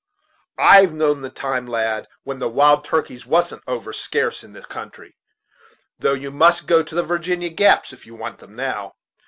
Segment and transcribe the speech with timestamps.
[0.57, 5.15] I've known the time, lad, when the wild turkeys wasn't over scarce in the country;
[5.99, 8.95] though you must go into the Virginia gaps if you want them now.